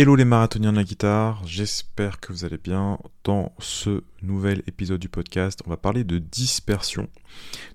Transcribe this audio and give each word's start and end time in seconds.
Hello 0.00 0.16
les 0.16 0.24
marathoniens 0.24 0.72
de 0.72 0.78
la 0.78 0.84
guitare, 0.84 1.46
j'espère 1.46 2.20
que 2.20 2.32
vous 2.32 2.46
allez 2.46 2.56
bien. 2.56 2.98
Dans 3.22 3.54
ce 3.58 4.02
nouvel 4.22 4.62
épisode 4.66 4.98
du 4.98 5.10
podcast, 5.10 5.60
on 5.66 5.68
va 5.68 5.76
parler 5.76 6.04
de 6.04 6.16
dispersion. 6.16 7.10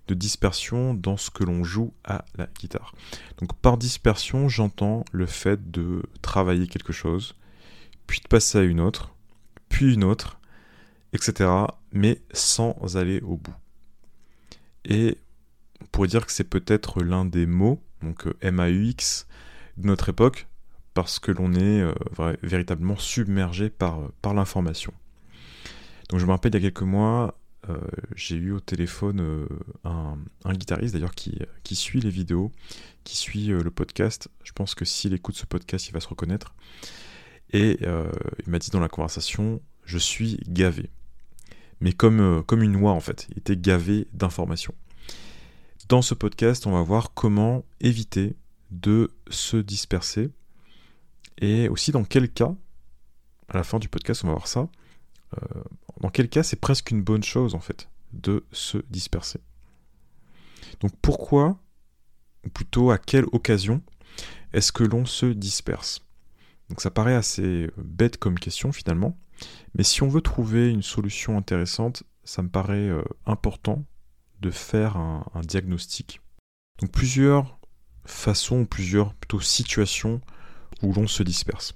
De 0.08 0.16
dispersion 0.16 0.96
dans 0.96 1.18
ce 1.18 1.30
que 1.30 1.44
l'on 1.44 1.64
joue 1.64 1.94
à 2.04 2.26
la 2.36 2.48
guitare. 2.60 2.96
Donc 3.38 3.54
par 3.54 3.78
dispersion, 3.78 4.50
j'entends 4.50 5.06
le 5.12 5.28
fait 5.28 5.70
de 5.70 6.02
travailler 6.24 6.66
quelque 6.66 6.94
chose, 6.94 7.36
puis 8.08 8.22
de 8.22 8.28
passer 8.28 8.58
à 8.58 8.64
une 8.64 8.80
autre, 8.80 9.14
puis 9.70 9.94
une 9.94 10.04
autre, 10.04 10.40
etc. 11.14 11.48
Mais 11.92 12.24
sans 12.34 12.98
aller 12.98 13.22
au 13.22 13.38
bout. 13.38 13.56
Et 14.84 15.20
on 15.80 15.86
pourrait 15.86 16.08
dire 16.08 16.26
que 16.26 16.32
c'est 16.32 16.44
peut-être 16.44 17.04
l'un 17.04 17.26
des 17.26 17.46
mots, 17.46 17.84
donc 18.02 18.26
euh, 18.26 18.52
MAUX, 18.52 19.28
de 19.78 19.86
notre 19.86 20.10
époque, 20.10 20.48
parce 20.96 21.20
que 21.20 21.32
l'on 21.32 21.54
est 21.54 21.82
euh, 21.82 21.94
véritablement 22.42 22.98
submergé 22.98 23.70
par, 23.70 24.00
euh, 24.00 24.08
par 24.24 24.34
l'information. 24.34 24.94
Donc 26.10 26.20
je 26.20 26.26
me 26.26 26.32
rappelle 26.32 26.54
il 26.54 26.64
y 26.64 26.66
a 26.66 26.72
quelques 26.72 26.82
mois, 26.82 27.38
j'ai 28.16 28.36
eu 28.36 28.52
au 28.52 28.60
téléphone 28.60 29.48
un, 29.84 30.18
guitariste 30.54 30.94
d'ailleurs 30.94 31.16
qui, 31.16 31.76
suit 31.76 32.00
les 32.00 32.12
vidéos, 32.12 32.52
qui 33.04 33.18
suit 33.18 33.48
le 33.48 33.72
podcast. 33.72 34.30
Je 34.44 34.52
pense 34.52 34.76
que 34.76 34.86
s'il 34.86 35.16
écoute 35.16 35.36
ce 35.36 35.48
podcast, 35.48 35.88
il 35.88 35.92
va 35.92 36.00
se 36.00 36.08
reconnaître. 36.08 36.54
Et 37.54 37.80
il 37.82 38.52
m'a 38.52 38.60
dit 38.60 38.70
dans 38.70 38.80
la 38.80 38.88
conversation, 38.88 39.64
je 39.84 39.98
suis 39.98 40.38
gavé. 40.48 40.92
Mais 41.82 41.92
comme, 41.92 42.44
comme 42.46 42.62
une 42.62 42.74
noix 42.74 42.92
en 42.92 43.00
fait, 43.00 43.26
il 43.32 43.40
était 43.40 43.58
gavé 43.58 44.08
d'informations. 44.14 44.76
Dans 45.90 46.04
ce 46.04 46.14
podcast, 46.14 46.68
on 46.68 46.72
va 46.72 46.84
voir 46.84 47.16
comment 47.16 47.66
éviter 47.82 48.36
de 48.70 49.10
se 49.32 49.58
disperser 49.58 50.30
et 51.40 51.70
aussi 51.70 51.92
dans 51.92 52.04
quel 52.04 52.32
cas, 52.32 52.54
à 53.50 53.58
la 53.58 53.64
fin 53.64 53.80
du 53.80 53.90
podcast, 53.90 54.24
on 54.24 54.28
va 54.28 54.34
voir 54.34 54.48
ça, 54.48 54.68
euh, 55.34 55.64
dans 56.02 56.10
quel 56.10 56.30
cas 56.30 56.44
c'est 56.44 56.60
presque 56.60 56.92
une 56.92 57.02
bonne 57.02 57.24
chose 57.24 57.56
en 57.56 57.60
fait 57.60 57.90
de 58.14 58.46
se 58.52 58.78
disperser. 58.90 59.40
Donc 60.80 60.92
pourquoi, 61.02 61.60
ou 62.46 62.50
plutôt 62.50 62.92
à 62.92 62.98
quelle 62.98 63.26
occasion, 63.32 63.82
est-ce 64.54 64.72
que 64.72 64.84
l'on 64.84 65.06
se 65.06 65.26
disperse? 65.26 66.02
Donc 66.70 66.82
ça 66.82 66.92
paraît 66.92 67.16
assez 67.16 67.70
bête 67.78 68.18
comme 68.18 68.40
question 68.40 68.72
finalement, 68.72 69.18
mais 69.74 69.84
si 69.84 70.04
on 70.04 70.08
veut 70.08 70.22
trouver 70.22 70.70
une 70.70 70.82
solution 70.82 71.38
intéressante, 71.38 72.04
ça 72.24 72.42
me 72.42 72.50
paraît 72.50 72.90
euh, 72.90 73.04
important 73.26 73.86
de 74.42 74.52
faire 74.52 74.98
un, 74.98 75.24
diagnostic. 75.44 76.22
Donc 76.80 76.92
plusieurs 76.92 77.60
façons, 78.06 78.66
plusieurs 78.66 79.14
plutôt 79.14 79.40
situations 79.40 80.22
où 80.82 80.94
l'on 80.94 81.08
se 81.08 81.24
disperse. 81.24 81.76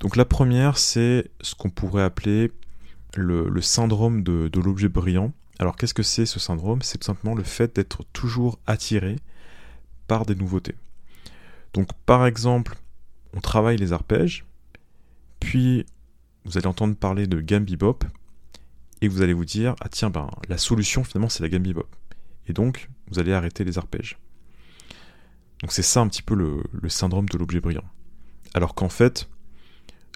Donc 0.00 0.16
la 0.16 0.24
première, 0.24 0.78
c'est 0.78 1.30
ce 1.40 1.54
qu'on 1.54 1.70
pourrait 1.70 2.02
appeler 2.02 2.52
le, 3.16 3.60
syndrome 3.60 4.22
de, 4.22 4.60
l'objet 4.60 4.88
brillant. 4.88 5.32
Alors 5.58 5.76
qu'est-ce 5.76 5.94
que 5.94 6.02
c'est 6.02 6.26
ce 6.26 6.38
syndrome? 6.38 6.82
C'est 6.82 6.98
tout 6.98 7.06
simplement 7.06 7.34
le 7.34 7.42
fait 7.42 7.74
d'être 7.74 8.04
toujours 8.12 8.58
attiré 8.66 9.16
par 10.06 10.24
des 10.24 10.34
nouveautés. 10.34 10.76
Donc 11.74 11.88
par 12.06 12.26
exemple, 12.26 12.76
on 13.34 13.40
travaille 13.40 13.76
les 13.76 13.92
arpèges, 13.92 14.44
puis 15.40 15.84
vous 16.44 16.56
allez 16.56 16.66
entendre 16.66 16.94
parler 16.94 17.26
de 17.26 17.40
gamme 17.40 17.64
bebop, 17.64 18.04
et 19.00 19.08
vous 19.08 19.22
allez 19.22 19.32
vous 19.32 19.44
dire 19.44 19.74
ah 19.80 19.88
tiens 19.88 20.10
ben 20.10 20.28
la 20.48 20.58
solution 20.58 21.04
finalement 21.04 21.28
c'est 21.28 21.42
la 21.42 21.48
gamme 21.48 21.62
bebop 21.62 21.86
et 22.48 22.52
donc 22.52 22.88
vous 23.10 23.18
allez 23.18 23.32
arrêter 23.32 23.64
les 23.64 23.78
arpèges. 23.78 24.18
Donc 25.60 25.72
c'est 25.72 25.82
ça 25.82 26.00
un 26.00 26.08
petit 26.08 26.22
peu 26.22 26.34
le, 26.34 26.88
syndrome 26.88 27.28
de 27.28 27.36
l'objet 27.36 27.60
brillant. 27.60 27.84
Alors 28.54 28.74
qu'en 28.74 28.88
fait 28.88 29.28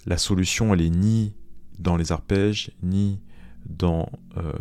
la 0.07 0.19
solution 0.19 0.75
elle 0.75 0.81
est 0.81 0.91
ni 0.91 1.35
dans 1.79 1.97
les 1.97 2.13
arpèges 2.13 2.71
ni 2.83 3.21
dans 3.67 4.11
euh, 4.37 4.53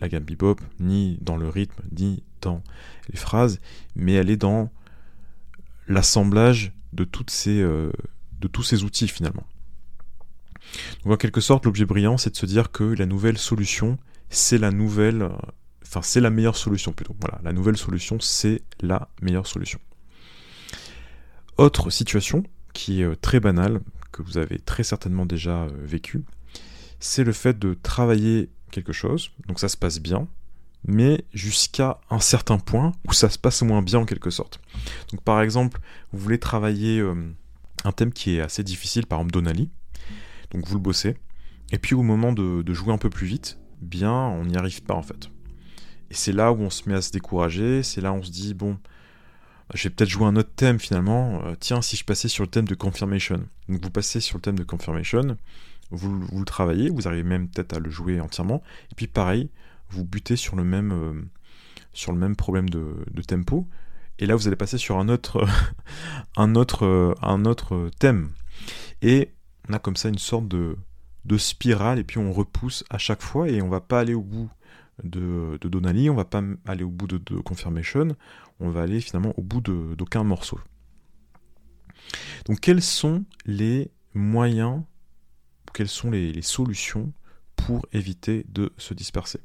la 0.00 0.08
gamme 0.08 0.24
bebop 0.24 0.60
ni 0.78 1.18
dans 1.20 1.36
le 1.36 1.48
rythme 1.48 1.82
ni 1.92 2.22
dans 2.40 2.62
les 3.10 3.16
phrases 3.16 3.60
mais 3.96 4.12
elle 4.12 4.30
est 4.30 4.36
dans 4.36 4.70
l'assemblage 5.88 6.72
de 6.92 7.08
euh, 7.48 7.92
de 8.40 8.48
tous 8.48 8.62
ces 8.62 8.84
outils 8.84 9.08
finalement. 9.08 9.46
Donc 11.04 11.12
en 11.12 11.16
quelque 11.16 11.40
sorte, 11.40 11.64
l'objet 11.64 11.84
brillant, 11.84 12.16
c'est 12.16 12.30
de 12.30 12.36
se 12.36 12.46
dire 12.46 12.70
que 12.70 12.84
la 12.84 13.06
nouvelle 13.06 13.38
solution, 13.38 13.98
c'est 14.30 14.58
la 14.58 14.70
nouvelle, 14.70 15.22
euh, 15.22 15.30
enfin 15.82 16.02
c'est 16.02 16.20
la 16.20 16.30
meilleure 16.30 16.56
solution 16.56 16.92
plutôt. 16.92 17.16
Voilà, 17.20 17.40
la 17.44 17.52
nouvelle 17.52 17.76
solution, 17.76 18.18
c'est 18.20 18.62
la 18.80 19.08
meilleure 19.22 19.46
solution. 19.46 19.78
Autre 21.56 21.90
situation 21.90 22.44
qui 22.76 23.00
est 23.00 23.04
euh, 23.04 23.16
très 23.16 23.40
banale, 23.40 23.80
que 24.12 24.22
vous 24.22 24.38
avez 24.38 24.58
très 24.58 24.84
certainement 24.84 25.26
déjà 25.26 25.62
euh, 25.62 25.70
vécu, 25.82 26.22
c'est 27.00 27.24
le 27.24 27.32
fait 27.32 27.58
de 27.58 27.74
travailler 27.74 28.50
quelque 28.70 28.92
chose, 28.92 29.30
donc 29.48 29.58
ça 29.58 29.68
se 29.68 29.76
passe 29.76 29.98
bien, 29.98 30.28
mais 30.86 31.24
jusqu'à 31.32 31.98
un 32.10 32.20
certain 32.20 32.58
point 32.58 32.92
où 33.08 33.12
ça 33.12 33.30
se 33.30 33.38
passe 33.38 33.62
moins 33.62 33.82
bien 33.82 34.00
en 34.00 34.04
quelque 34.04 34.30
sorte. 34.30 34.60
Donc 35.10 35.22
par 35.22 35.40
exemple, 35.40 35.80
vous 36.12 36.18
voulez 36.18 36.38
travailler 36.38 37.02
un 37.84 37.92
thème 37.92 38.12
qui 38.12 38.36
est 38.36 38.40
assez 38.40 38.62
difficile, 38.62 39.06
par 39.06 39.18
exemple 39.18 39.32
Donali, 39.32 39.70
donc 40.50 40.66
vous 40.66 40.74
le 40.74 40.80
bossez. 40.80 41.16
Et 41.72 41.78
puis 41.78 41.94
au 41.94 42.02
moment 42.02 42.32
de, 42.32 42.72
jouer 42.72 42.92
un 42.92 42.98
peu 42.98 43.10
plus 43.10 43.26
vite, 43.26 43.58
bien, 43.80 44.12
on 44.12 44.44
n'y 44.44 44.56
arrive 44.56 44.82
pas 44.82 44.94
en 44.94 45.02
fait. 45.02 45.30
Et 46.10 46.14
c'est 46.14 46.32
là 46.32 46.52
où 46.52 46.60
on 46.60 46.70
se 46.70 46.88
met 46.88 46.94
à 46.94 47.02
se 47.02 47.10
décourager, 47.10 47.82
c'est 47.82 48.00
là 48.00 48.12
où 48.12 48.16
on 48.16 48.22
se 48.22 48.30
dit, 48.30 48.54
bon, 48.54 48.78
je 49.74 49.84
vais 49.84 49.90
peut-être 49.94 50.08
jouer 50.08 50.26
un 50.26 50.36
autre 50.36 50.52
thème 50.54 50.78
finalement. 50.78 51.42
Euh, 51.44 51.54
tiens, 51.58 51.82
si 51.82 51.96
je 51.96 52.04
passais 52.04 52.28
sur 52.28 52.44
le 52.44 52.50
thème 52.50 52.66
de 52.66 52.74
confirmation. 52.74 53.42
Donc 53.68 53.82
vous 53.82 53.90
passez 53.90 54.20
sur 54.20 54.38
le 54.38 54.42
thème 54.42 54.58
de 54.58 54.64
confirmation, 54.64 55.36
vous, 55.90 56.38
le 56.38 56.44
travaillez, 56.44 56.90
vous 56.90 57.06
arrivez 57.06 57.22
même 57.22 57.48
peut-être 57.48 57.74
à 57.74 57.78
le 57.78 57.90
jouer 57.90 58.20
entièrement. 58.20 58.62
Et 58.90 58.94
puis 58.94 59.06
pareil, 59.06 59.50
vous 59.90 60.04
butez 60.04 60.36
sur 60.36 60.56
le 60.56 60.64
même, 60.64 60.92
euh, 60.92 61.22
sur 61.92 62.12
le 62.12 62.18
même 62.18 62.36
problème 62.36 62.68
de, 62.68 63.04
tempo. 63.26 63.66
Et 64.18 64.26
là, 64.26 64.34
vous 64.34 64.46
allez 64.46 64.56
passer 64.56 64.78
sur 64.78 64.98
un 64.98 65.08
autre, 65.08 65.46
un 66.36 66.54
autre, 66.54 66.86
euh, 66.86 67.14
un 67.22 67.44
autre 67.44 67.90
thème. 67.98 68.30
Et 69.02 69.32
on 69.68 69.72
a 69.72 69.78
comme 69.78 69.96
ça 69.96 70.08
une 70.08 70.18
sorte 70.18 70.48
de, 70.48 70.76
spirale 71.38 71.98
et 71.98 72.04
puis 72.04 72.18
on 72.18 72.32
repousse 72.32 72.84
à 72.88 72.98
chaque 72.98 73.20
fois 73.20 73.48
et 73.48 73.60
on 73.60 73.68
va 73.68 73.80
pas 73.80 73.98
aller 73.98 74.14
au 74.14 74.22
bout 74.22 74.48
de, 75.02 75.58
de 75.60 75.68
Donali, 75.68 76.08
on 76.08 76.14
va 76.14 76.24
pas 76.24 76.42
aller 76.66 76.84
au 76.84 76.88
bout 76.88 77.06
de, 77.06 77.18
Confirmation, 77.40 78.16
on 78.60 78.70
va 78.70 78.82
aller 78.82 79.00
finalement 79.00 79.34
au 79.36 79.42
bout 79.42 79.60
d'aucun 79.60 80.24
morceau. 80.24 80.58
Donc 82.46 82.60
quels 82.60 82.82
sont 82.82 83.24
les 83.44 83.90
moyens, 84.14 84.82
quelles 85.74 85.88
sont 85.88 86.10
les, 86.10 86.40
solutions 86.42 87.12
pour 87.56 87.86
éviter 87.92 88.46
de 88.48 88.72
se 88.78 88.94
disperser? 88.94 89.40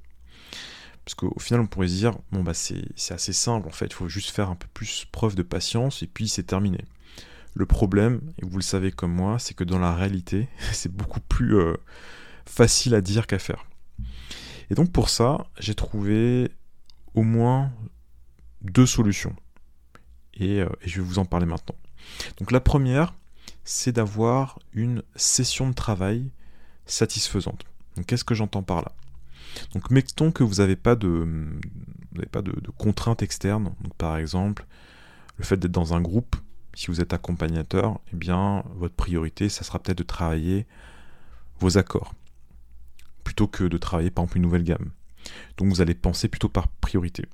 Parce 1.03 1.15
qu'au 1.15 1.39
final, 1.39 1.61
on 1.61 1.67
pourrait 1.67 1.87
se 1.87 1.95
dire, 1.95 2.13
bon, 2.31 2.43
bah, 2.43 2.53
c'est 2.53 2.85
assez 3.09 3.33
simple, 3.33 3.67
en 3.67 3.71
fait, 3.71 3.87
il 3.87 3.93
faut 3.93 4.07
juste 4.07 4.29
faire 4.29 4.49
un 4.49 4.55
peu 4.55 4.67
plus 4.73 5.05
preuve 5.11 5.35
de 5.35 5.41
patience, 5.41 6.03
et 6.03 6.07
puis 6.07 6.29
c'est 6.29 6.43
terminé. 6.43 6.85
Le 7.53 7.65
problème, 7.65 8.21
et 8.37 8.45
vous 8.45 8.57
le 8.57 8.63
savez 8.63 8.91
comme 8.91 9.13
moi, 9.13 9.39
c'est 9.39 9.55
que 9.55 9.63
dans 9.63 9.79
la 9.79 9.95
réalité, 9.95 10.47
c'est 10.71 10.93
beaucoup 10.93 11.19
plus 11.19 11.57
euh, 11.57 11.75
facile 12.45 12.93
à 12.93 13.01
dire 13.01 13.27
qu'à 13.27 13.39
faire. 13.39 13.65
Et 14.69 14.75
donc 14.75 14.91
pour 14.91 15.09
ça, 15.09 15.47
j'ai 15.59 15.75
trouvé 15.75 16.49
au 17.13 17.23
moins 17.23 17.73
deux 18.61 18.85
solutions. 18.85 19.35
Et, 20.33 20.61
euh, 20.61 20.69
et, 20.81 20.89
je 20.89 21.01
vais 21.01 21.07
vous 21.07 21.19
en 21.19 21.25
parler 21.25 21.45
maintenant. 21.45 21.75
Donc 22.37 22.51
la 22.51 22.59
première, 22.59 23.13
c'est 23.63 23.91
d'avoir 23.91 24.59
une 24.73 25.03
session 25.15 25.69
de 25.69 25.73
travail 25.73 26.31
satisfaisante. 26.85 27.65
Donc 27.95 28.05
qu'est-ce 28.05 28.23
que 28.23 28.35
j'entends 28.35 28.63
par 28.63 28.81
là? 28.81 28.91
Donc 29.73 29.89
mettons 29.89 30.31
que 30.31 30.43
vous 30.43 30.55
n'avez 30.55 30.75
pas 30.75 30.95
de, 30.95 31.59
contraintes 32.77 33.21
externes. 33.21 33.73
Par 33.97 34.17
exemple, 34.17 34.65
le 35.37 35.43
fait 35.43 35.57
d'être 35.57 35.71
dans 35.71 35.93
un 35.93 36.01
groupe 36.01 36.35
si 36.73 36.87
vous 36.87 37.01
êtes 37.01 37.13
accompagnateur, 37.13 37.99
eh 38.13 38.15
bien, 38.15 38.63
votre 38.75 38.95
priorité, 38.95 39.49
ça 39.49 39.63
sera 39.63 39.79
peut-être 39.79 39.97
de 39.97 40.03
travailler 40.03 40.65
vos 41.59 41.77
accords, 41.77 42.13
plutôt 43.25 43.47
que 43.47 43.65
de 43.65 43.77
travailler 43.77 44.09
par 44.09 44.23
exemple 44.23 44.37
une 44.37 44.43
nouvelle 44.43 44.63
gamme. 44.63 44.91
Donc 45.57 45.69
vous 45.69 45.81
allez 45.81 45.93
penser 45.93 46.27
plutôt 46.27 46.49
par 46.49 46.67
priorité. 46.67 47.25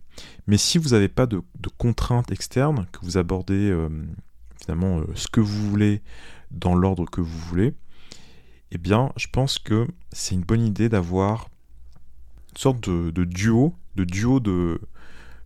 Mais 0.48 0.58
si 0.58 0.78
vous 0.78 0.90
n'avez 0.90 1.08
pas 1.10 1.26
de, 1.26 1.42
contraintes 1.78 2.32
externes, 2.32 2.88
que 2.92 3.00
vous 3.04 3.18
abordez 3.18 3.70
euh, 3.70 3.90
finalement 4.60 5.00
euh, 5.00 5.06
ce 5.16 5.28
que 5.28 5.42
vous 5.42 5.70
voulez 5.70 6.02
dans 6.52 6.76
l'ordre 6.76 7.06
que 7.06 7.22
vous 7.22 7.40
voulez, 7.40 7.74
eh 8.72 8.78
bien, 8.78 9.12
je 9.16 9.28
pense 9.32 9.60
que 9.60 9.88
c'est 10.12 10.36
une 10.36 10.42
bonne 10.42 10.66
idée 10.66 10.90
d'avoir 10.90 11.50
une 12.52 12.58
sorte 12.58 12.90
de, 12.90 13.12
de 13.12 13.24
duo, 13.24 13.76
de 13.96 14.04
duo 14.04 14.40
de 14.40 14.80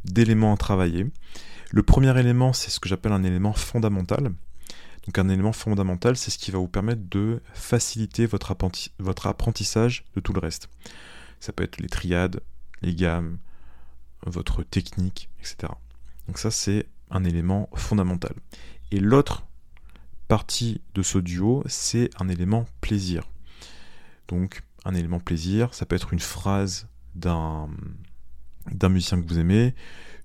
d'éléments 0.05 0.53
à 0.53 0.57
travailler. 0.57 1.05
Le 1.69 1.83
premier 1.83 2.17
élément, 2.19 2.53
c'est 2.53 2.71
ce 2.71 2.79
que 2.79 2.89
j'appelle 2.89 3.11
un 3.11 3.23
élément 3.23 3.53
fondamental. 3.53 4.31
Donc 5.05 5.17
un 5.17 5.29
élément 5.29 5.53
fondamental, 5.53 6.15
c'est 6.15 6.31
ce 6.31 6.37
qui 6.37 6.51
va 6.51 6.59
vous 6.59 6.67
permettre 6.67 7.01
de 7.09 7.41
faciliter 7.53 8.25
votre, 8.25 8.51
apprentissage 8.51 10.05
de 10.15 10.19
tout 10.19 10.33
le 10.33 10.39
reste. 10.39 10.69
Ça 11.41 11.51
peut 11.51 11.63
être 11.63 11.79
les 11.79 11.89
triades, 11.89 12.39
les 12.81 12.95
gammes, 12.95 13.37
votre 14.25 14.63
technique, 14.63 15.29
etc. 15.39 15.73
Donc 16.27 16.37
ça, 16.37 16.51
c'est 16.51 16.87
un 17.09 17.25
élément 17.25 17.69
fondamental. 17.73 18.33
Et 18.91 18.99
l'autre 18.99 19.45
partie 20.27 20.81
de 20.93 21.01
ce 21.01 21.17
duo, 21.17 21.63
c'est 21.67 22.09
un 22.19 22.29
élément 22.29 22.65
plaisir. 22.79 23.27
Donc 24.29 24.63
un 24.85 24.95
élément 24.95 25.19
plaisir, 25.19 25.73
ça 25.73 25.85
peut 25.85 25.95
être 25.95 26.13
une 26.13 26.19
phrase 26.19 26.87
d'un 27.15 27.69
d'un 28.71 28.89
musicien 28.89 29.19
que 29.21 29.27
vous 29.27 29.39
aimez, 29.39 29.73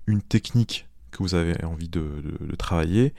une 0.05 0.21
technique 0.21 0.87
que 1.11 1.23
vous 1.23 1.33
avez 1.33 1.63
envie 1.65 1.89
de, 1.89 2.21
travailler, 2.57 3.13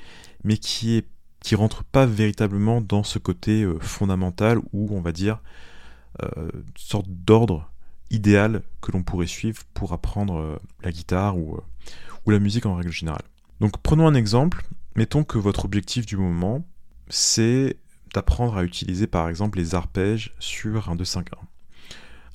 mais 0.45 0.57
qui 0.57 0.97
est 0.97 1.07
qui 1.41 1.55
rentre 1.55 1.85
pas 1.85 2.07
véritablement 2.07 2.81
dans 2.81 3.03
ce 3.03 3.19
côté 3.19 3.63
euh, 3.63 3.79
fondamental 3.81 4.59
ou 4.73 4.89
on 4.91 5.01
va 5.01 5.13
dire 5.13 5.41
euh, 6.23 6.51
sorte 6.75 7.07
d'ordre 7.09 7.71
idéal 8.11 8.63
que 8.81 8.93
l'on 8.93 9.03
pourrait 9.03 9.27
suivre 9.27 9.63
pour 9.75 9.93
apprendre 9.93 10.39
euh, 10.39 10.59
la 10.83 10.93
guitare 10.93 11.37
ou, 11.37 11.59
ou 12.27 12.31
la 12.31 12.39
musique 12.39 12.67
en 12.67 12.75
règle 12.75 12.93
générale. 12.93 13.25
Donc 13.61 13.79
prenons 13.83 14.07
un 14.07 14.15
exemple, 14.15 14.65
mettons 14.97 15.25
que 15.25 15.39
votre 15.39 15.65
objectif 15.65 16.07
du 16.07 16.17
moment 16.17 16.65
c'est 17.09 17.77
d'apprendre 18.15 18.57
à 18.57 18.65
utiliser 18.65 19.07
par 19.07 19.29
exemple 19.29 19.59
les 19.59 19.75
arpèges 19.75 20.35
sur 20.39 20.91
un 20.91 20.97
2-5-1. 20.97 21.25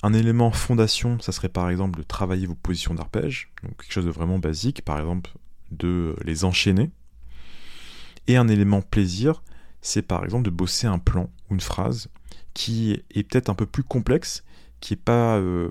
Un 0.02 0.12
élément 0.12 0.50
fondation, 0.50 1.18
ça 1.20 1.32
serait 1.32 1.48
par 1.48 1.70
exemple 1.70 1.98
de 1.98 2.04
travailler 2.04 2.46
vos 2.46 2.54
positions 2.54 2.94
d'arpège, 2.94 3.50
donc 3.62 3.76
quelque 3.78 3.92
chose 3.92 4.04
de 4.04 4.10
vraiment 4.10 4.38
basique, 4.38 4.82
par 4.82 4.98
exemple 4.98 5.30
de 5.70 6.14
les 6.24 6.44
enchaîner. 6.44 6.90
Et 8.26 8.36
un 8.36 8.48
élément 8.48 8.82
plaisir, 8.82 9.42
c'est 9.80 10.02
par 10.02 10.24
exemple 10.24 10.44
de 10.44 10.50
bosser 10.50 10.86
un 10.86 10.98
plan 10.98 11.30
ou 11.48 11.54
une 11.54 11.60
phrase 11.60 12.08
qui 12.52 13.02
est 13.10 13.22
peut-être 13.22 13.48
un 13.48 13.54
peu 13.54 13.66
plus 13.66 13.82
complexe, 13.82 14.44
qui 14.80 14.92
n'est 14.92 14.98
pas, 14.98 15.36
euh, 15.36 15.70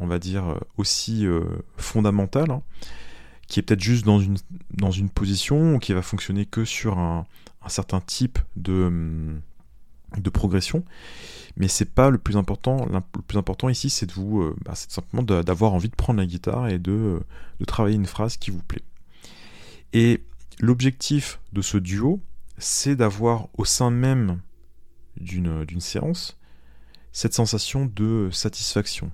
on 0.00 0.06
va 0.06 0.18
dire, 0.18 0.58
aussi 0.76 1.26
euh, 1.26 1.44
fondamentale, 1.76 2.50
hein, 2.50 2.62
qui 3.48 3.60
est 3.60 3.62
peut-être 3.62 3.82
juste 3.82 4.04
dans 4.04 4.20
une, 4.20 4.36
dans 4.72 4.90
une 4.90 5.10
position 5.10 5.78
qui 5.78 5.92
va 5.92 6.02
fonctionner 6.02 6.46
que 6.46 6.64
sur 6.64 6.98
un, 6.98 7.26
un 7.62 7.68
certain 7.68 8.00
type 8.00 8.38
de, 8.56 8.84
hum, 8.86 9.40
de 10.16 10.30
progression. 10.30 10.84
Mais 11.56 11.68
c'est 11.68 11.92
pas 11.94 12.10
le 12.10 12.18
plus 12.18 12.36
important. 12.36 12.86
Le 12.86 13.22
plus 13.22 13.38
important 13.38 13.68
ici, 13.68 13.90
c'est 13.90 14.06
de 14.06 14.12
vous, 14.12 14.42
euh, 14.42 14.56
bah, 14.64 14.72
c'est 14.74 14.90
simplement 14.90 15.22
d'avoir 15.22 15.72
envie 15.72 15.88
de 15.88 15.94
prendre 15.94 16.20
la 16.20 16.26
guitare 16.26 16.68
et 16.68 16.78
de, 16.78 16.92
euh, 16.92 17.20
de 17.60 17.64
travailler 17.64 17.96
une 17.96 18.06
phrase 18.06 18.36
qui 18.36 18.50
vous 18.50 18.62
plaît. 18.62 18.82
Et 19.92 20.24
l'objectif 20.60 21.40
de 21.52 21.62
ce 21.62 21.78
duo, 21.78 22.20
c'est 22.58 22.96
d'avoir 22.96 23.48
au 23.56 23.64
sein 23.64 23.90
même 23.90 24.40
d'une 25.18 25.80
séance 25.80 26.36
cette 27.16 27.32
sensation 27.32 27.86
de 27.86 28.28
satisfaction, 28.30 29.10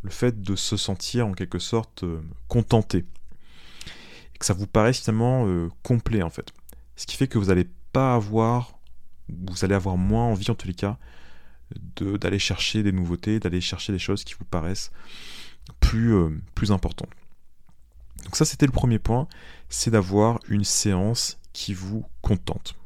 le 0.00 0.08
fait 0.08 0.40
de 0.40 0.56
se 0.56 0.78
sentir 0.78 1.26
en 1.26 1.34
quelque 1.34 1.58
sorte 1.58 2.02
euh, 2.02 2.22
contenté, 2.48 3.04
que 4.38 4.46
ça 4.46 4.54
vous 4.54 4.66
paraisse 4.66 5.00
finalement 5.00 5.46
complet 5.82 6.22
en 6.22 6.30
fait. 6.30 6.50
Ce 6.96 7.04
qui 7.04 7.14
fait 7.14 7.28
que 7.28 7.36
vous 7.36 7.50
allez 7.50 7.68
pas 7.92 8.14
avoir, 8.14 8.78
vous 9.28 9.66
allez 9.66 9.74
avoir 9.74 9.98
moins 9.98 10.24
envie 10.24 10.50
en 10.50 10.54
tous 10.54 10.66
les 10.66 10.72
cas, 10.72 10.96
d'aller 12.00 12.38
chercher 12.38 12.82
des 12.82 12.90
nouveautés, 12.90 13.38
d'aller 13.38 13.60
chercher 13.60 13.92
des 13.92 13.98
choses 13.98 14.24
qui 14.24 14.32
vous 14.32 14.46
paraissent 14.46 14.90
plus, 15.78 16.14
euh, 16.14 16.30
plus 16.54 16.72
importantes. 16.72 17.12
Donc 18.24 18.34
ça 18.34 18.46
c'était 18.46 18.64
le 18.64 18.72
premier 18.72 18.98
point, 18.98 19.28
c'est 19.68 19.90
d'avoir 19.90 20.40
une 20.48 20.64
séance 20.64 21.38
qui 21.52 21.74
vous 21.74 22.06
contente. 22.22 22.76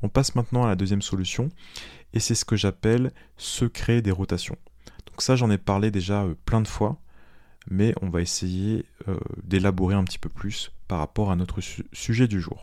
On 0.00 0.08
passe 0.08 0.34
maintenant 0.36 0.64
à 0.64 0.68
la 0.68 0.74
deuxième 0.74 1.02
solution, 1.02 1.50
et 2.14 2.20
c'est 2.20 2.34
ce 2.34 2.46
que 2.46 2.56
j'appelle 2.56 3.12
se 3.36 3.66
créer 3.66 4.00
des 4.00 4.12
rotations. 4.12 4.56
Donc 5.06 5.20
ça 5.20 5.36
j'en 5.36 5.50
ai 5.50 5.58
parlé 5.58 5.90
déjà 5.90 6.22
euh, 6.22 6.34
plein 6.46 6.62
de 6.62 6.68
fois, 6.68 6.98
mais 7.68 7.94
on 8.00 8.08
va 8.08 8.22
essayer 8.22 8.86
euh, 9.08 9.18
d'élaborer 9.42 9.94
un 9.94 10.04
petit 10.04 10.18
peu 10.18 10.28
plus 10.28 10.72
par 10.88 11.00
rapport 11.00 11.30
à 11.30 11.36
notre 11.36 11.60
sujet 11.92 12.28
du 12.28 12.40
jour. 12.40 12.62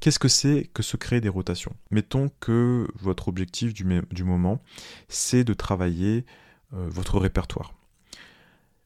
Qu'est-ce 0.00 0.18
que 0.18 0.28
c'est 0.28 0.68
que 0.74 0.82
se 0.82 0.96
créer 0.96 1.20
des 1.20 1.28
rotations? 1.28 1.74
Mettons 1.90 2.30
que 2.40 2.88
votre 2.98 3.28
objectif 3.28 3.74
du, 3.74 3.84
moment, 4.24 4.62
c'est 5.08 5.44
de 5.44 5.52
travailler 5.52 6.24
euh, 6.72 6.88
votre 6.88 7.18
répertoire. 7.18 7.74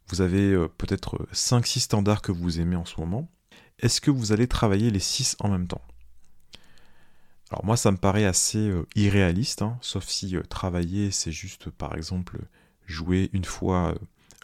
Vous 0.08 0.20
avez 0.20 0.55
peut-être 0.76 1.26
5-6 1.32 1.81
standards 1.81 2.20
que 2.20 2.32
vous 2.32 2.61
aimez 2.61 2.76
en 2.76 2.84
ce 2.84 3.00
moment. 3.00 3.31
Est-ce 3.78 4.00
que 4.00 4.11
vous 4.11 4.32
allez 4.32 4.49
travailler 4.49 4.90
les 4.90 5.00
6 5.00 5.37
en 5.40 5.49
même 5.49 5.66
temps? 5.66 5.81
Alors 7.50 7.64
moi 7.64 7.76
ça 7.76 7.91
me 7.91 7.96
paraît 7.96 8.25
assez 8.25 8.58
euh, 8.58 8.87
irréaliste, 8.96 9.62
hein, 9.62 9.79
sauf 9.81 10.06
si 10.06 10.37
travailler 10.49 11.11
c'est 11.11 11.32
juste 11.32 11.70
par 11.70 11.94
exemple 11.94 12.38
jouer 12.87 13.31
une 13.32 13.44
fois 13.44 13.94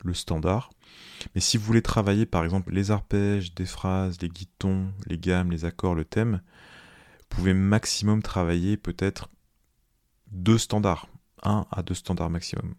le 0.02 0.14
standard. 0.14 0.70
Mais 1.34 1.40
si 1.40 1.56
vous 1.56 1.64
voulez 1.64 1.82
travailler 1.82 2.26
par 2.26 2.44
exemple 2.44 2.72
les 2.72 2.90
arpèges, 2.90 3.54
des 3.54 3.66
phrases, 3.66 4.20
les 4.20 4.28
guitons, 4.28 4.92
les 5.06 5.18
gammes, 5.18 5.50
les 5.50 5.64
accords, 5.64 5.94
le 5.94 6.04
thème, 6.04 6.40
vous 7.20 7.36
pouvez 7.36 7.54
maximum 7.54 8.22
travailler 8.22 8.76
peut-être 8.76 9.28
deux 10.30 10.58
standards, 10.58 11.08
un 11.42 11.66
à 11.70 11.82
deux 11.82 11.94
standards 11.94 12.30
maximum. 12.30 12.74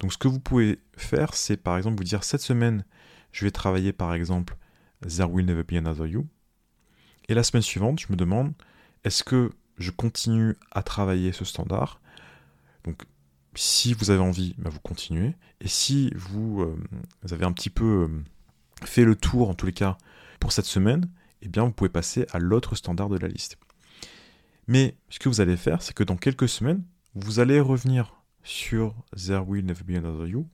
Donc 0.00 0.12
ce 0.12 0.18
que 0.18 0.28
vous 0.28 0.40
pouvez 0.40 0.80
faire, 0.96 1.34
c'est 1.34 1.56
par 1.56 1.76
exemple 1.76 1.96
vous 1.96 2.04
dire 2.04 2.24
cette 2.24 2.40
semaine, 2.40 2.84
je 3.32 3.44
vais 3.44 3.50
travailler 3.50 3.92
par 3.92 4.14
exemple 4.14 4.56
There 5.06 5.30
Will 5.30 5.46
Never 5.46 5.64
Be 5.64 5.74
Another 5.74 6.06
You. 6.06 6.26
Et 7.28 7.34
la 7.34 7.42
semaine 7.42 7.62
suivante, 7.62 8.00
je 8.00 8.06
me 8.10 8.16
demande, 8.16 8.52
est-ce 9.04 9.24
que 9.24 9.50
je 9.78 9.90
continue 9.90 10.56
à 10.70 10.82
travailler 10.82 11.32
ce 11.32 11.44
standard? 11.44 12.00
Donc 12.84 13.04
si 13.54 13.94
vous 13.94 14.10
avez 14.10 14.20
envie, 14.20 14.54
bah, 14.58 14.70
vous 14.70 14.80
continuez. 14.80 15.34
Et 15.60 15.68
si 15.68 16.12
vous, 16.14 16.62
euh, 16.62 16.76
avez 17.30 17.44
un 17.44 17.52
petit 17.52 17.70
peu 17.70 18.08
euh, 18.08 18.24
fait 18.84 19.04
le 19.04 19.16
tour, 19.16 19.48
en 19.48 19.54
tous 19.54 19.66
les 19.66 19.72
cas, 19.72 19.98
pour 20.38 20.52
cette 20.52 20.66
semaine, 20.66 21.08
eh 21.42 21.48
bien, 21.48 21.64
vous 21.64 21.72
pouvez 21.72 21.90
passer 21.90 22.26
à 22.32 22.38
l'autre 22.38 22.74
standard 22.74 23.08
de 23.08 23.18
la 23.18 23.28
liste. 23.28 23.58
Mais 24.66 24.96
ce 25.08 25.18
que 25.18 25.28
vous 25.28 25.40
allez 25.40 25.56
faire, 25.56 25.82
c'est 25.82 25.94
que 25.94 26.04
dans 26.04 26.16
quelques 26.16 26.48
semaines, 26.48 26.84
vous 27.14 27.40
allez 27.40 27.60
revenir 27.60 28.22
sur 28.42 28.94
There 29.16 29.42
Will 29.46 29.66
Never 29.66 29.84
Be 29.84 29.96
Another 29.96 30.28
You. 30.28 30.48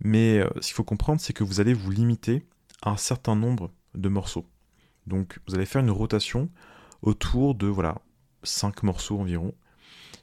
Mais 0.00 0.38
euh, 0.38 0.48
ce 0.60 0.68
qu'il 0.68 0.74
faut 0.74 0.84
comprendre, 0.84 1.20
c'est 1.20 1.32
que 1.32 1.44
vous 1.44 1.60
allez 1.60 1.74
vous 1.74 1.90
limiter 1.90 2.46
à 2.82 2.90
un 2.90 2.96
certain 2.96 3.36
nombre 3.36 3.72
de 3.94 4.08
morceaux. 4.08 4.48
Donc, 5.06 5.38
vous 5.46 5.54
allez 5.54 5.66
faire 5.66 5.82
une 5.82 5.90
rotation 5.90 6.50
autour 7.02 7.54
de 7.54 7.66
voilà 7.66 8.00
5 8.42 8.82
morceaux 8.82 9.20
environ, 9.20 9.54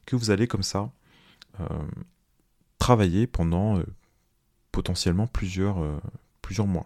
que 0.06 0.16
vous 0.16 0.31
allez 0.31 0.48
comme 0.48 0.64
ça 0.64 0.92
euh, 1.60 1.88
travailler 2.78 3.28
pendant 3.28 3.78
euh, 3.78 3.86
potentiellement 4.72 5.28
plusieurs, 5.28 5.84
euh, 5.84 6.00
plusieurs 6.42 6.68
mois. 6.68 6.86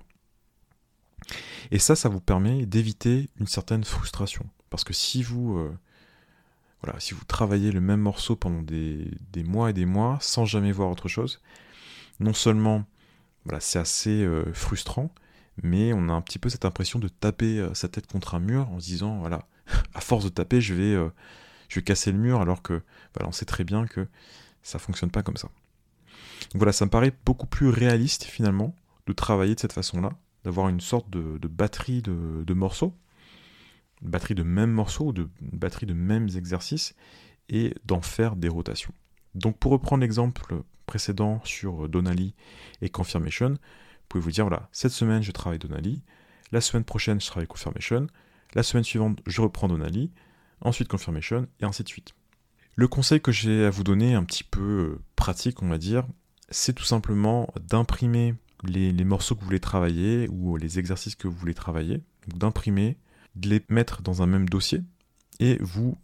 Et 1.72 1.80
ça, 1.80 1.96
ça 1.96 2.10
vous 2.10 2.20
permet 2.20 2.66
d'éviter 2.66 3.30
une 3.40 3.48
certaine 3.48 3.84
frustration. 3.84 4.46
Parce 4.70 4.84
que 4.84 4.94
si 4.94 5.24
vous, 5.24 5.54
voilà, 6.82 7.00
si 7.00 7.14
vous 7.14 7.24
travaillez 7.24 7.72
le 7.72 7.80
même 7.80 8.02
morceau 8.02 8.36
pendant 8.36 8.62
des, 8.62 9.10
des, 9.32 9.44
mois 9.44 9.70
et 9.70 9.74
des 9.74 9.86
mois 9.86 10.18
sans 10.20 10.46
jamais 10.46 10.72
voir 10.72 10.90
autre 10.90 11.08
chose, 11.08 11.40
non 12.20 12.34
seulement 12.34 12.84
voilà, 13.46 13.60
c'est 13.60 13.80
assez 13.80 14.28
frustrant, 14.54 15.14
mais 15.62 15.94
on 15.94 16.10
a 16.10 16.12
un 16.12 16.22
petit 16.22 16.40
peu 16.40 16.50
cette 16.50 16.66
impression 16.66 17.00
de 17.00 17.08
taper 17.08 17.66
sa 17.74 17.88
tête 17.88 18.08
contre 18.08 18.36
un 18.36 18.40
mur 18.40 18.70
en 18.72 18.80
se 18.80 18.86
disant 18.88 19.20
voilà, 19.20 19.48
à 19.94 20.02
force 20.02 20.24
de 20.24 20.30
taper, 20.30 20.62
je 20.62 20.74
vais, 20.74 20.96
je 21.70 21.76
vais 21.76 21.84
casser 21.84 22.12
le 22.12 22.18
mur 22.18 22.42
alors 22.42 22.62
que 22.62 22.82
on 23.22 23.32
sait 23.32 23.46
très 23.46 23.64
bien 23.64 23.86
que 23.86 24.08
ça 24.62 24.80
fonctionne 24.80 25.12
pas 25.12 25.24
comme 25.24 25.38
ça. 25.38 25.50
Donc 26.52 26.58
voilà, 26.58 26.72
ça 26.72 26.86
me 26.86 26.90
paraît 26.90 27.14
beaucoup 27.26 27.48
plus 27.48 27.70
réaliste 27.70 28.24
finalement 28.24 28.76
de 29.08 29.14
travailler 29.14 29.56
de 29.56 29.60
cette 29.60 29.74
façon-là, 29.74 30.12
d'avoir 30.44 30.70
une 30.70 30.82
sorte 30.82 31.10
de, 31.10 31.48
batterie 31.48 32.02
de, 32.02 32.54
morceaux, 32.54 32.96
batterie 34.02 34.36
de 34.36 34.44
mêmes 34.44 34.72
morceaux, 34.72 35.14
de, 35.14 35.30
batterie 35.42 35.86
de 35.86 35.94
mêmes 35.94 36.30
exercices, 36.36 36.96
et 37.50 37.76
d'en 37.86 38.02
faire 38.02 38.36
des 38.36 38.48
rotations. 38.48 38.94
Donc 39.36 39.58
pour 39.58 39.72
reprendre 39.72 40.02
l'exemple 40.02 40.64
précédent 40.86 41.42
sur 41.44 41.90
Donali 41.90 42.36
et 42.82 42.90
Confirmation, 42.90 43.50
vous 43.50 44.08
pouvez 44.08 44.24
vous 44.24 44.32
dire, 44.32 44.48
voilà, 44.48 44.70
cette 44.72 44.92
semaine 44.92 45.22
je 45.22 45.32
travaille 45.32 45.60
Donali, 45.60 46.04
la 46.52 46.62
semaine 46.62 46.86
prochaine 46.86 47.20
je 47.20 47.28
travaille 47.28 47.48
Confirmation, 47.48 48.08
la 48.54 48.64
semaine 48.64 48.84
suivante 48.84 49.20
je 49.26 49.42
reprends 49.42 49.68
Donali, 49.68 50.12
ensuite 50.62 50.88
Confirmation, 50.88 51.48
et 51.60 51.66
ainsi 51.66 51.84
de 51.84 51.90
suite. 51.90 52.14
Le 52.76 52.88
conseil 52.88 53.22
que 53.22 53.32
j'ai 53.32 53.66
à 53.66 53.70
vous 53.70 53.84
donner, 53.84 54.16
un 54.16 54.24
petit 54.24 54.44
peu 54.44 54.62
euh, 54.62 55.02
pratique, 55.16 55.62
on 55.62 55.68
va 55.68 55.78
dire, 55.78 56.06
c'est 56.50 56.74
tout 56.74 56.84
simplement 56.84 57.54
d'imprimer 57.70 58.36
les, 58.64 58.92
morceaux 59.04 59.36
que 59.36 59.42
vous 59.42 59.46
voulez 59.46 59.60
travailler 59.60 60.28
ou 60.30 60.58
les 60.58 60.80
exercices 60.80 61.16
que 61.16 61.28
vous 61.28 61.36
voulez 61.36 61.54
travailler, 61.54 62.02
d'imprimer, 62.28 62.98
de 63.36 63.50
les 63.50 63.62
mettre 63.70 64.02
dans 64.02 64.22
un 64.22 64.28
même 64.28 64.48
dossier 64.48 64.82
et 65.40 65.58
vous 65.62 65.98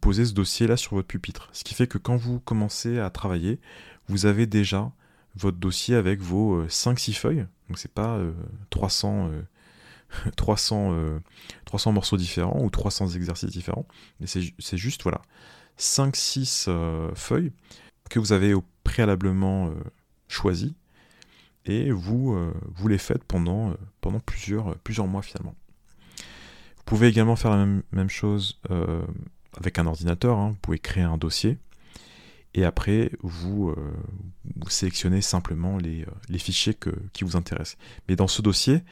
posez 0.00 0.24
ce 0.24 0.32
dossier 0.32 0.66
là 0.66 0.76
sur 0.76 0.94
votre 0.94 1.06
pupitre. 1.06 1.48
Ce 1.52 1.64
qui 1.64 1.74
fait 1.74 1.86
que 1.86 1.98
quand 1.98 2.16
vous 2.16 2.40
commencez 2.40 2.98
à 2.98 3.10
travailler, 3.10 3.60
vous 4.08 4.26
avez 4.26 4.46
déjà 4.46 4.90
votre 5.36 5.58
dossier 5.58 5.94
avec 5.94 6.20
vos 6.20 6.64
5-6 6.64 7.10
euh, 7.10 7.14
feuilles. 7.14 7.46
Donc 7.68 7.78
c'est 7.78 7.92
pas 7.92 8.20
300 8.70 9.30
300, 10.36 10.94
300 11.64 11.92
morceaux 11.92 12.16
différents 12.16 12.62
ou 12.62 12.70
300 12.70 13.10
exercices 13.10 13.50
différents, 13.50 13.86
mais 14.20 14.26
c'est 14.26 14.76
juste 14.76 15.02
voilà, 15.02 15.22
5-6 15.78 16.66
euh, 16.68 17.10
feuilles 17.14 17.52
que 18.10 18.18
vous 18.18 18.32
avez 18.32 18.54
préalablement 18.84 19.68
euh, 19.68 19.74
choisies 20.28 20.74
et 21.64 21.90
vous, 21.90 22.34
euh, 22.34 22.52
les 22.88 22.98
faites 22.98 23.24
pendant, 23.24 23.74
plusieurs 24.26 25.06
mois 25.06 25.22
finalement. 25.22 25.54
Vous 26.18 26.84
pouvez 26.84 27.06
également 27.08 27.36
faire 27.36 27.52
la 27.52 27.64
même, 27.92 28.10
chose 28.10 28.60
avec 29.56 29.78
un 29.78 29.86
ordinateur. 29.86 30.38
Hein. 30.38 30.50
Vous 30.50 30.56
pouvez 30.56 30.80
créer 30.80 31.04
un 31.04 31.16
dossier 31.16 31.58
et 32.54 32.64
après 32.64 33.12
vous, 33.22 33.72
sélectionnez 34.68 35.22
simplement 35.22 35.78
les, 35.78 36.04
fichiers 36.38 36.76
qui 37.12 37.22
vous 37.22 37.36
intéressent. 37.36 37.78
Mais 38.08 38.16
dans 38.16 38.26
ce 38.26 38.42
dossier, 38.42 38.82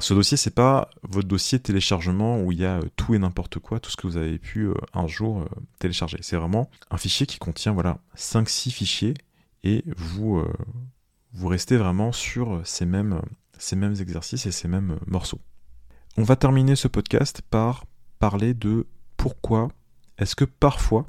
ce 0.00 0.14
dossier, 0.14 0.36
c'est 0.36 0.54
pas 0.54 0.90
votre 1.02 1.28
dossier 1.28 1.58
téléchargement 1.60 2.40
où 2.40 2.52
il 2.52 2.60
y 2.60 2.64
a 2.64 2.78
euh, 2.78 2.88
tout 2.96 3.14
et 3.14 3.18
n'importe 3.18 3.58
quoi, 3.58 3.80
tout 3.80 3.90
ce 3.90 3.96
que 3.96 4.06
vous 4.06 4.16
avez 4.16 4.38
pu 4.38 4.66
euh, 4.66 4.74
un 4.92 5.06
jour 5.06 5.42
euh, 5.42 5.46
télécharger. 5.78 6.18
C'est 6.22 6.36
vraiment 6.36 6.70
un 6.90 6.96
fichier 6.96 7.26
qui 7.26 7.38
contient 7.38 7.72
voilà 7.72 7.98
5-6 8.16 8.70
fichiers 8.70 9.14
et 9.62 9.84
vous, 9.96 10.44
vous 11.32 11.48
restez 11.48 11.78
vraiment 11.78 12.12
sur 12.12 12.60
ces 12.64 12.84
mêmes, 12.84 13.22
ces 13.56 13.76
mêmes 13.76 13.94
exercices 13.98 14.44
et 14.44 14.52
ces 14.52 14.68
mêmes 14.68 14.98
morceaux. 15.06 15.40
On 16.18 16.22
va 16.22 16.36
terminer 16.36 16.76
ce 16.76 16.86
podcast 16.86 17.40
par 17.48 17.86
parler 18.18 18.52
de 18.52 18.86
pourquoi 19.16 19.68
est-ce 20.18 20.36
que 20.36 20.44
parfois, 20.44 21.06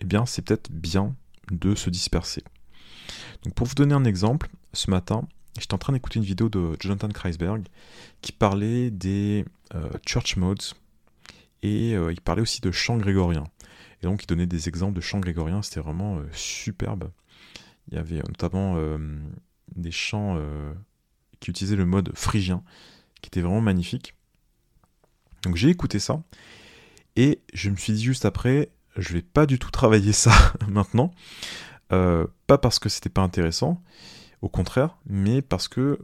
eh 0.00 0.04
bien, 0.04 0.26
c'est 0.26 0.42
peut-être 0.42 0.72
bien 0.72 1.14
de 1.52 1.76
se 1.76 1.90
disperser. 1.90 2.42
Donc 3.44 3.54
pour 3.54 3.68
vous 3.68 3.74
donner 3.74 3.94
un 3.94 4.04
exemple, 4.04 4.48
ce 4.72 4.90
matin, 4.90 5.28
j'étais 5.58 5.74
en 5.74 5.78
train 5.78 5.92
d'écouter 5.92 6.18
une 6.18 6.24
vidéo 6.24 6.48
de 6.48 6.76
Jonathan 6.80 7.08
Kreisberg 7.08 7.66
qui 8.22 8.32
parlait 8.32 8.90
des 8.90 9.44
euh, 9.74 9.90
church 10.06 10.36
modes 10.36 10.62
et 11.62 11.94
euh, 11.94 12.12
il 12.12 12.20
parlait 12.20 12.42
aussi 12.42 12.60
de 12.60 12.70
chants 12.70 12.96
grégoriens. 12.96 13.44
Et 14.02 14.06
donc 14.06 14.22
il 14.22 14.26
donnait 14.26 14.46
des 14.46 14.68
exemples 14.68 14.94
de 14.94 15.00
chants 15.00 15.20
grégoriens, 15.20 15.62
c'était 15.62 15.80
vraiment 15.80 16.18
euh, 16.18 16.28
superbe. 16.32 17.10
Il 17.90 17.94
y 17.94 17.98
avait 17.98 18.16
notamment 18.16 18.76
des 19.74 19.90
chants 19.90 20.38
qui 21.40 21.50
utilisaient 21.50 21.74
le 21.74 21.86
mode 21.86 22.12
phrygien, 22.14 22.62
qui 23.22 23.28
était 23.28 23.40
vraiment 23.40 23.62
magnifique. 23.62 24.14
Donc 25.42 25.56
j'ai 25.56 25.70
écouté 25.70 25.98
ça 25.98 26.22
et 27.16 27.40
je 27.54 27.70
me 27.70 27.76
suis 27.76 27.94
dit 27.94 28.04
juste 28.04 28.26
après, 28.26 28.68
je 28.98 29.14
vais 29.14 29.22
pas 29.22 29.46
du 29.46 29.58
tout 29.58 29.70
travailler 29.70 30.12
ça 30.12 30.32
maintenant. 30.68 31.14
pas 31.88 32.58
parce 32.60 32.78
que 32.78 32.90
c'était 32.90 33.08
pas 33.08 33.22
intéressant, 33.22 33.82
au 34.42 34.48
contraire, 34.48 34.98
mais 35.06 35.42
parce 35.42 35.68
que 35.68 35.98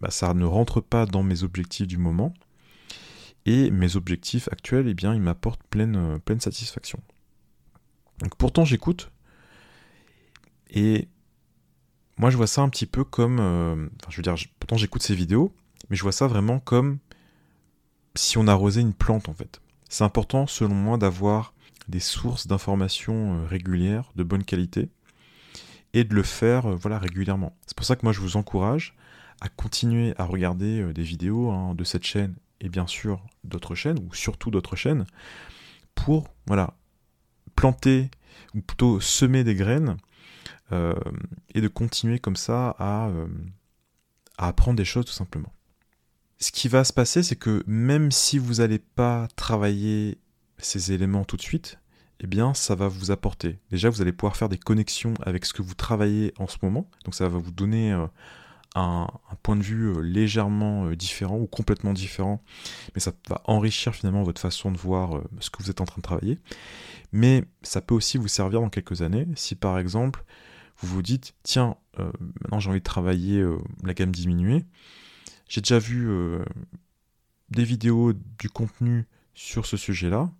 bah, 0.00 0.10
ça 0.10 0.34
ne 0.34 0.44
rentre 0.44 0.80
pas 0.80 1.06
dans 1.06 1.22
mes 1.22 1.42
objectifs 1.42 1.86
du 1.86 1.98
moment. 1.98 2.34
Et 3.44 3.70
mes 3.70 3.96
objectifs 3.96 4.48
actuels, 4.52 4.86
eh 4.88 4.94
bien, 4.94 5.14
ils 5.14 5.20
m'apportent 5.20 5.62
pleine, 5.64 5.96
euh, 5.96 6.38
satisfaction. 6.38 7.00
Donc 8.20 8.36
pourtant, 8.36 8.64
j'écoute. 8.64 9.10
Et 10.70 11.08
moi, 12.18 12.30
je 12.30 12.36
vois 12.36 12.46
ça 12.46 12.62
un 12.62 12.68
petit 12.68 12.86
peu 12.86 13.04
comme. 13.04 13.38
Euh, 13.40 13.88
enfin, 14.00 14.10
je 14.10 14.16
veux 14.16 14.22
dire, 14.22 14.36
pourtant, 14.60 14.76
j'écoute 14.76 15.02
ces 15.02 15.14
vidéos, 15.14 15.52
mais 15.90 15.96
je 15.96 16.02
vois 16.02 16.12
ça 16.12 16.28
vraiment 16.28 16.60
comme 16.60 16.98
si 18.14 18.38
on 18.38 18.46
arrosait 18.46 18.80
une 18.80 18.94
plante, 18.94 19.28
en 19.28 19.34
fait. 19.34 19.60
C'est 19.88 20.04
important, 20.04 20.46
selon 20.46 20.74
moi, 20.74 20.98
d'avoir 20.98 21.52
des 21.88 22.00
sources 22.00 22.46
d'informations 22.46 23.40
euh, 23.40 23.46
régulières, 23.46 24.12
de 24.14 24.22
bonne 24.22 24.44
qualité, 24.44 24.88
et 25.94 26.04
de 26.04 26.14
le 26.14 26.22
faire 26.22 26.66
euh, 26.66 26.76
voilà, 26.76 26.98
régulièrement. 26.98 27.56
C'est 27.66 27.76
pour 27.76 27.86
ça 27.86 27.96
que 27.96 28.04
moi 28.04 28.12
je 28.12 28.20
vous 28.20 28.36
encourage 28.36 28.94
à 29.40 29.48
continuer 29.48 30.14
à 30.18 30.24
regarder 30.24 30.80
euh, 30.80 30.92
des 30.92 31.02
vidéos 31.02 31.50
hein, 31.50 31.74
de 31.74 31.84
cette 31.84 32.04
chaîne 32.04 32.34
et 32.60 32.68
bien 32.68 32.86
sûr 32.86 33.24
d'autres 33.44 33.74
chaînes, 33.74 33.98
ou 33.98 34.14
surtout 34.14 34.50
d'autres 34.50 34.76
chaînes, 34.76 35.04
pour 35.94 36.28
voilà, 36.46 36.74
planter, 37.56 38.10
ou 38.54 38.60
plutôt 38.60 39.00
semer 39.00 39.42
des 39.42 39.56
graines, 39.56 39.96
euh, 40.70 40.94
et 41.54 41.60
de 41.60 41.66
continuer 41.66 42.20
comme 42.20 42.36
ça 42.36 42.76
à, 42.78 43.10
à 44.38 44.46
apprendre 44.46 44.76
des 44.76 44.84
choses 44.84 45.06
tout 45.06 45.12
simplement. 45.12 45.52
Ce 46.38 46.52
qui 46.52 46.68
va 46.68 46.84
se 46.84 46.92
passer, 46.92 47.24
c'est 47.24 47.36
que 47.36 47.64
même 47.66 48.12
si 48.12 48.38
vous 48.38 48.54
n'allez 48.54 48.78
pas 48.78 49.26
travailler 49.34 50.18
ces 50.58 50.92
éléments 50.92 51.24
tout 51.24 51.36
de 51.36 51.42
suite, 51.42 51.80
eh 52.22 52.28
bien, 52.28 52.54
ça 52.54 52.76
va 52.76 52.86
vous 52.86 53.10
apporter. 53.10 53.58
Déjà, 53.70 53.90
vous 53.90 54.00
allez 54.00 54.12
pouvoir 54.12 54.36
faire 54.36 54.48
des 54.48 54.58
connexions 54.58 55.14
avec 55.22 55.44
ce 55.44 55.52
que 55.52 55.60
vous 55.60 55.74
travaillez 55.74 56.32
en 56.38 56.46
ce 56.46 56.56
moment. 56.62 56.88
Donc, 57.04 57.16
ça 57.16 57.28
va 57.28 57.36
vous 57.36 57.50
donner 57.50 57.92
euh, 57.92 58.06
un, 58.76 59.08
point 59.42 59.56
de 59.56 59.62
vue 59.62 59.88
euh, 59.88 60.00
légèrement 60.00 60.86
euh, 60.86 60.94
différent 60.94 61.36
ou 61.36 61.48
complètement 61.48 61.92
différent. 61.92 62.40
Mais 62.94 63.00
ça 63.00 63.12
va 63.28 63.42
enrichir 63.46 63.92
finalement 63.96 64.22
votre 64.22 64.40
façon 64.40 64.70
de 64.70 64.78
voir 64.78 65.20
ce 65.40 65.50
que 65.50 65.60
vous 65.64 65.70
êtes 65.70 65.80
en 65.80 65.84
train 65.84 65.98
de 65.98 66.02
travailler. 66.02 66.38
Mais 67.10 67.44
ça 67.62 67.80
peut 67.80 67.94
aussi 67.94 68.18
vous 68.18 68.28
servir 68.28 68.60
dans 68.60 68.70
quelques 68.70 69.02
années. 69.02 69.26
Si 69.34 69.56
par 69.56 69.80
exemple, 69.80 70.24
vous 70.78 70.94
vous 70.94 71.02
dites, 71.02 71.34
tiens, 71.42 71.76
maintenant 71.98 72.60
j'ai 72.60 72.70
envie 72.70 72.78
de 72.78 72.84
travailler 72.84 73.44
la 73.82 73.94
gamme 73.94 74.12
diminuée. 74.12 74.64
J'ai 75.48 75.60
déjà 75.60 75.78
vu 75.78 76.08
des 77.50 77.64
vidéos, 77.64 78.14
du 78.14 78.48
contenu 78.48 79.06
sur 79.34 79.66
ce 79.66 79.76
sujet-là. 79.76 80.30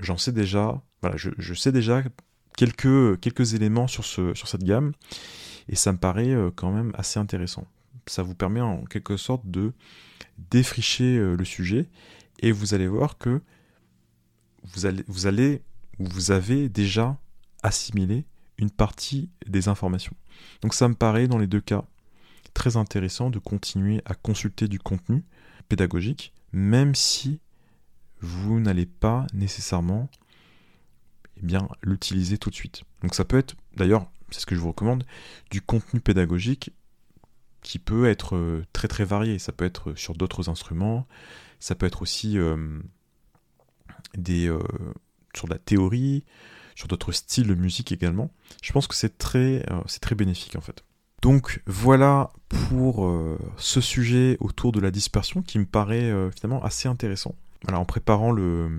J'en 0.00 0.16
sais 0.16 0.32
déjà 0.32 0.82
voilà, 1.02 1.16
je, 1.16 1.54
sais 1.54 1.72
déjà 1.72 2.02
quelques, 2.56 3.20
quelques 3.20 3.54
éléments 3.54 3.86
sur, 3.86 4.04
ce, 4.04 4.34
sur 4.34 4.48
cette 4.48 4.64
gamme, 4.64 4.92
et 5.68 5.76
ça 5.76 5.92
me 5.92 5.98
paraît 5.98 6.30
euh, 6.30 6.50
quand 6.54 6.72
même 6.72 6.92
assez 6.94 7.20
intéressant. 7.20 7.66
Ça 8.06 8.22
vous 8.22 8.34
permet 8.34 8.60
en 8.60 8.84
quelque 8.84 9.16
sorte 9.16 9.48
de 9.48 9.72
défricher 10.50 11.18
euh, 11.18 11.36
le 11.36 11.44
sujet, 11.44 11.86
et 12.40 12.52
vous 12.52 12.74
allez 12.74 12.88
voir 12.88 13.18
que 13.18 13.40
vous 14.64 14.86
allez, 14.86 15.04
vous 15.06 15.26
allez, 15.26 15.62
ou 15.98 16.06
vous 16.06 16.30
avez 16.30 16.68
déjà 16.68 17.16
assimilé 17.62 18.24
une 18.58 18.70
partie 18.70 19.30
des 19.46 19.68
informations. 19.68 20.16
Donc 20.62 20.74
ça 20.74 20.88
me 20.88 20.94
paraît 20.94 21.28
dans 21.28 21.38
les 21.38 21.46
deux 21.46 21.60
cas 21.60 21.84
très 22.54 22.76
intéressant 22.76 23.30
de 23.30 23.38
continuer 23.38 24.02
à 24.04 24.14
consulter 24.14 24.66
du 24.66 24.80
contenu 24.80 25.24
pédagogique, 25.68 26.32
même 26.52 26.94
si 26.94 27.40
vous 28.20 28.60
n'allez 28.60 28.86
pas 28.86 29.26
nécessairement 29.32 30.08
eh 31.36 31.46
bien 31.46 31.68
l'utiliser 31.82 32.38
tout 32.38 32.50
de 32.50 32.54
suite. 32.54 32.82
Donc 33.02 33.14
ça 33.14 33.24
peut 33.24 33.38
être, 33.38 33.54
d'ailleurs, 33.76 34.10
c'est 34.30 34.40
ce 34.40 34.46
que 34.46 34.54
je 34.54 34.60
vous 34.60 34.68
recommande, 34.68 35.04
du 35.50 35.60
contenu 35.60 36.00
pédagogique 36.00 36.72
qui 37.62 37.78
peut 37.78 38.08
être 38.08 38.36
euh, 38.36 38.64
très 38.72 38.88
très 38.88 39.04
varié. 39.04 39.38
Ça 39.38 39.52
peut 39.52 39.64
être 39.64 39.94
sur 39.94 40.14
d'autres 40.14 40.48
instruments, 40.48 41.06
ça 41.60 41.74
peut 41.74 41.86
être 41.86 42.02
aussi 42.02 42.38
euh, 42.38 42.80
des, 44.16 44.48
euh, 44.48 44.62
sur 45.34 45.46
de 45.46 45.52
la 45.52 45.58
théorie, 45.58 46.24
sur 46.74 46.88
d'autres 46.88 47.12
styles 47.12 47.46
de 47.46 47.54
musique 47.54 47.92
également. 47.92 48.30
Je 48.62 48.72
pense 48.72 48.86
que 48.86 48.94
c'est 48.94 49.18
très, 49.18 49.66
c'est 49.86 50.00
très 50.00 50.14
bénéfique 50.14 50.56
en 50.56 50.60
fait. 50.60 50.84
Donc 51.22 51.60
voilà 51.66 52.30
pour 52.48 53.12
ce 53.56 53.80
sujet 53.80 54.36
autour 54.38 54.70
de 54.70 54.78
la 54.78 54.92
dispersion 54.92 55.42
qui 55.42 55.58
me 55.58 55.66
paraît 55.66 56.12
finalement 56.30 56.62
assez 56.62 56.86
intéressant. 56.86 57.34
En 57.66 57.84
préparant 57.84 58.30
le, 58.30 58.70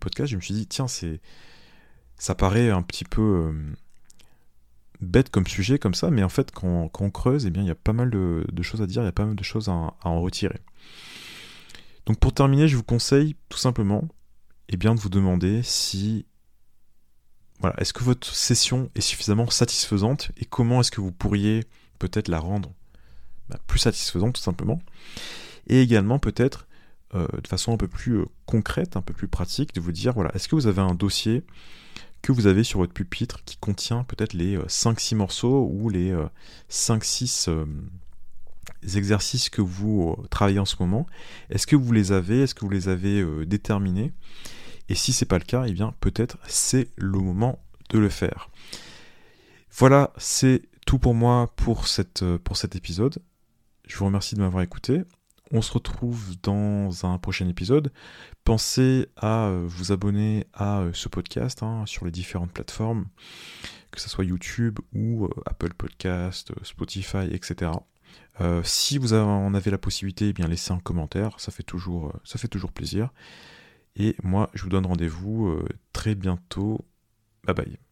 podcast, 0.00 0.30
je 0.30 0.36
me 0.36 0.40
suis 0.40 0.54
dit, 0.54 0.66
tiens, 0.66 0.86
ça 0.88 2.34
paraît 2.34 2.70
un 2.70 2.82
petit 2.82 3.04
peu 3.04 3.22
euh, 3.22 3.52
bête 5.00 5.30
comme 5.30 5.46
sujet, 5.46 5.78
comme 5.78 5.94
ça, 5.94 6.10
mais 6.10 6.22
en 6.22 6.28
fait, 6.28 6.50
quand, 6.50 6.90
on 7.00 7.10
creuse, 7.10 7.46
eh 7.46 7.50
bien, 7.50 7.62
il 7.62 7.68
y 7.68 7.70
a 7.70 7.76
pas 7.76 7.92
mal 7.92 8.10
de, 8.10 8.62
choses 8.62 8.82
à 8.82 8.86
dire, 8.86 9.02
il 9.02 9.06
y 9.06 9.08
a 9.08 9.12
pas 9.12 9.24
mal 9.24 9.36
de 9.36 9.44
choses 9.44 9.68
à, 9.68 9.94
en 10.02 10.20
retirer. 10.20 10.60
Donc 12.06 12.18
pour 12.18 12.34
terminer, 12.34 12.68
je 12.68 12.76
vous 12.76 12.82
conseille 12.82 13.34
tout 13.48 13.58
simplement 13.58 14.06
eh 14.68 14.76
bien, 14.76 14.94
de 14.94 15.00
vous 15.00 15.08
demander 15.08 15.62
si 15.62 16.26
voilà, 17.60 17.76
est-ce 17.80 17.92
que 17.92 18.04
votre 18.04 18.26
session 18.34 18.90
est 18.94 19.00
suffisamment 19.00 19.48
satisfaisante 19.48 20.32
et 20.36 20.44
comment 20.44 20.80
est-ce 20.80 20.90
que 20.90 21.00
vous 21.00 21.12
pourriez 21.12 21.64
peut-être 21.98 22.28
la 22.28 22.40
rendre 22.40 22.72
bah, 23.48 23.58
plus 23.66 23.78
satisfaisante 23.78 24.34
tout 24.34 24.42
simplement. 24.42 24.80
Et 25.66 25.80
également 25.80 26.18
peut-être 26.18 26.66
euh, 27.14 27.26
de 27.42 27.46
façon 27.46 27.72
un 27.72 27.76
peu 27.76 27.88
plus 27.88 28.18
euh, 28.18 28.24
concrète, 28.46 28.96
un 28.96 29.02
peu 29.02 29.14
plus 29.14 29.28
pratique, 29.28 29.74
de 29.74 29.80
vous 29.80 29.92
dire 29.92 30.12
voilà, 30.14 30.34
est-ce 30.34 30.48
que 30.48 30.54
vous 30.54 30.66
avez 30.66 30.80
un 30.80 30.94
dossier 30.94 31.44
que 32.24 32.32
vous 32.32 32.46
avez 32.46 32.64
sur 32.64 32.78
votre 32.78 32.94
pupitre 32.94 33.44
qui 33.44 33.58
contient 33.58 34.02
peut-être 34.04 34.32
les 34.32 34.56
5-6 34.56 35.14
euh, 35.14 35.18
morceaux 35.18 35.70
ou 35.70 35.90
les 35.90 36.14
5-6 36.70 37.50
euh, 37.50 37.52
euh, 37.52 37.66
exercices 38.96 39.50
que 39.50 39.60
vous 39.60 40.16
travaillez 40.30 40.58
en 40.58 40.64
ce 40.64 40.76
moment? 40.80 41.06
Est-ce 41.50 41.66
que 41.66 41.76
vous 41.76 41.92
les 41.92 42.12
avez? 42.12 42.42
Est-ce 42.42 42.54
que 42.54 42.64
vous 42.64 42.70
les 42.70 42.88
avez 42.88 43.22
déterminés? 43.44 44.12
Et 44.88 44.94
si 44.94 45.12
c'est 45.12 45.26
pas 45.26 45.38
le 45.38 45.44
cas, 45.44 45.64
eh 45.66 45.72
bien 45.72 45.94
peut-être 46.00 46.38
c'est 46.48 46.88
le 46.96 47.18
moment 47.18 47.62
de 47.90 47.98
le 47.98 48.08
faire. 48.08 48.48
Voilà, 49.70 50.12
c'est 50.16 50.62
tout 50.86 50.98
pour 50.98 51.12
moi 51.12 51.52
pour 51.56 51.86
cet 51.86 52.22
épisode. 52.74 53.18
Je 53.86 53.98
vous 53.98 54.06
remercie 54.06 54.34
de 54.34 54.40
m'avoir 54.40 54.62
écouté. 54.62 55.02
On 55.50 55.60
se 55.60 55.72
retrouve 55.72 56.40
dans 56.42 57.04
un 57.04 57.18
prochain 57.18 57.48
épisode. 57.48 57.92
Pensez 58.44 59.08
à 59.16 59.46
euh, 59.46 59.64
vous 59.66 59.92
abonner 59.92 60.46
à 60.54 60.80
euh, 60.80 60.90
ce 60.94 61.08
podcast 61.08 61.62
hein, 61.62 61.84
sur 61.86 62.06
les 62.06 62.10
différentes 62.10 62.52
plateformes, 62.52 63.06
que 63.90 64.00
ce 64.00 64.08
soit 64.08 64.24
YouTube 64.24 64.78
ou 64.94 65.26
euh, 65.26 65.30
Apple 65.46 65.74
Podcast, 65.74 66.52
Spotify, 66.62 67.28
etc. 67.30 67.72
si 68.62 68.98
vous 68.98 69.12
en 69.12 69.54
avez 69.54 69.70
la 69.70 69.78
possibilité, 69.78 70.28
eh 70.28 70.32
bien 70.32 70.48
laissez 70.48 70.72
un 70.72 70.80
commentaire, 70.80 71.38
ça 71.38 71.52
fait 71.52 71.62
toujours, 71.62 72.12
ça 72.24 72.38
fait 72.38 72.48
toujours 72.48 72.72
plaisir. 72.72 73.12
Et 73.96 74.16
moi, 74.24 74.50
je 74.54 74.62
vous 74.64 74.70
donne 74.70 74.86
rendez-vous 74.86 75.56
très 75.92 76.16
bientôt. 76.16 76.84
Bye 77.44 77.54
bye. 77.54 77.83